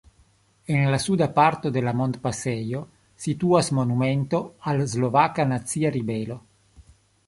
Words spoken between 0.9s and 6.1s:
la suda parto de la montpasejo situas monumento al Slovaka nacia